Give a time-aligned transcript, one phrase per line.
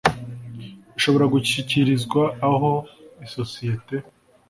[0.97, 2.71] ishobora gushyikirizwa aho
[3.25, 3.95] isosiyete